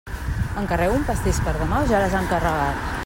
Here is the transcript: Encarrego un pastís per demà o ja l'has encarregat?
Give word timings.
Encarrego 0.61 0.95
un 1.01 1.05
pastís 1.09 1.43
per 1.49 1.53
demà 1.59 1.83
o 1.83 1.91
ja 1.93 2.01
l'has 2.05 2.17
encarregat? 2.23 2.91